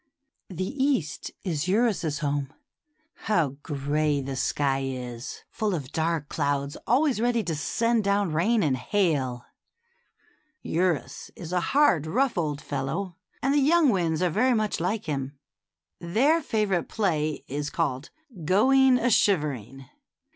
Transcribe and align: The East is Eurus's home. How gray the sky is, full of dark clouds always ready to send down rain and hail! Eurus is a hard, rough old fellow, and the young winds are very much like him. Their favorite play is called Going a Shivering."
The 0.49 0.65
East 0.83 1.29
is 1.43 1.67
Eurus's 1.67 2.17
home. 2.23 2.51
How 3.27 3.49
gray 3.61 4.19
the 4.19 4.35
sky 4.35 4.79
is, 4.83 5.43
full 5.51 5.75
of 5.75 5.91
dark 5.91 6.27
clouds 6.27 6.75
always 6.87 7.21
ready 7.21 7.43
to 7.43 7.53
send 7.53 8.03
down 8.03 8.33
rain 8.33 8.63
and 8.63 8.75
hail! 8.75 9.45
Eurus 10.63 11.29
is 11.35 11.53
a 11.53 11.59
hard, 11.61 12.07
rough 12.07 12.35
old 12.35 12.61
fellow, 12.61 13.15
and 13.43 13.53
the 13.53 13.59
young 13.59 13.89
winds 13.89 14.23
are 14.23 14.31
very 14.31 14.55
much 14.55 14.79
like 14.79 15.05
him. 15.05 15.37
Their 15.99 16.41
favorite 16.41 16.89
play 16.89 17.43
is 17.47 17.69
called 17.69 18.09
Going 18.43 18.97
a 18.97 19.11
Shivering." 19.11 19.85